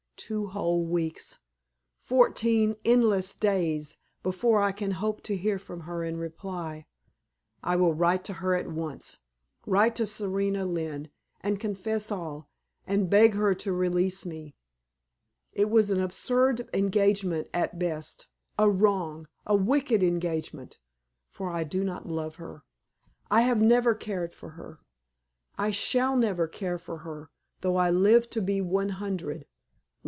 Two 0.17 0.47
whole 0.49 0.85
weeks 0.85 1.39
fourteen 1.99 2.75
endless 2.85 3.33
days 3.33 3.97
before 4.21 4.61
I 4.61 4.71
can 4.71 4.91
hope 4.91 5.21
to 5.23 5.35
hear 5.35 5.57
from 5.57 5.81
her 5.81 6.03
in 6.03 6.15
reply! 6.17 6.85
I 7.63 7.75
will 7.75 7.95
write 7.95 8.23
to 8.25 8.33
her 8.33 8.53
at 8.53 8.67
once 8.67 9.17
write 9.65 9.95
to 9.95 10.05
Serena 10.05 10.65
Lynne 10.67 11.09
and 11.41 11.59
confess 11.59 12.11
all, 12.11 12.49
and 12.85 13.09
beg 13.09 13.33
her 13.33 13.55
to 13.55 13.73
release 13.73 14.23
me. 14.23 14.53
It 15.53 15.71
was 15.71 15.89
an 15.89 15.99
absurd 15.99 16.69
engagement 16.71 17.47
at 17.51 17.79
best 17.79 18.27
a 18.59 18.69
wrong 18.69 19.27
a 19.47 19.55
wicked 19.55 20.03
engagement, 20.03 20.77
for 21.29 21.49
I 21.49 21.63
do 21.63 21.83
not 21.83 22.05
love 22.07 22.35
her; 22.35 22.63
I 23.31 23.41
have 23.41 23.59
never 23.61 23.95
cared 23.95 24.33
for 24.33 24.49
her! 24.51 24.79
I 25.57 25.71
shall 25.71 26.15
never 26.15 26.47
care 26.47 26.77
for 26.77 26.99
her, 26.99 27.31
though 27.61 27.75
I 27.75 27.89
live 27.89 28.29
to 28.29 28.41
be 28.41 28.61
one 28.61 28.89
hundred. 28.89 29.47